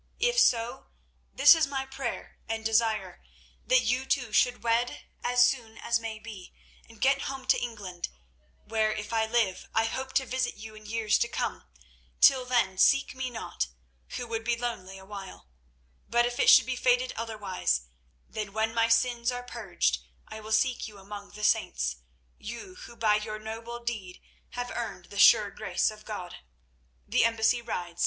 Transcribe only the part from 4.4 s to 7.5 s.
wed as soon as may be, and get home